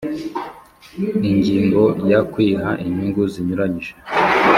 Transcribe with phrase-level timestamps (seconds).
[1.31, 3.93] Ingingo ya Kwiha inyungu zinyuranyije